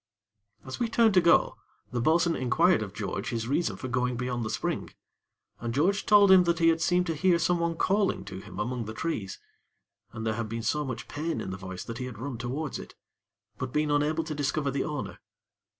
As 0.65 0.79
we 0.79 0.89
turned 0.89 1.13
to 1.13 1.21
go, 1.21 1.57
the 1.91 2.01
bo'sun 2.01 2.35
inquired 2.35 2.81
of 2.81 2.91
George 2.91 3.29
his 3.29 3.47
reason 3.47 3.75
for 3.77 3.87
going 3.87 4.17
beyond 4.17 4.43
the 4.43 4.49
spring, 4.49 4.89
and 5.59 5.75
George 5.75 6.07
told 6.07 6.31
him 6.31 6.45
that 6.45 6.57
he 6.57 6.69
had 6.69 6.81
seemed 6.81 7.05
to 7.05 7.13
hear 7.13 7.37
someone 7.37 7.75
calling 7.75 8.25
to 8.25 8.39
him 8.39 8.59
among 8.59 8.85
the 8.85 8.95
trees, 8.95 9.37
and 10.11 10.25
there 10.25 10.33
had 10.33 10.49
been 10.49 10.63
so 10.63 10.83
much 10.83 11.07
pain 11.07 11.39
in 11.39 11.51
the 11.51 11.55
voice 11.55 11.83
that 11.83 11.99
he 11.99 12.05
had 12.05 12.17
run 12.17 12.39
towards 12.39 12.79
it; 12.79 12.95
but 13.59 13.71
been 13.71 13.91
unable 13.91 14.23
to 14.23 14.33
discover 14.33 14.71
the 14.71 14.83
owner. 14.83 15.19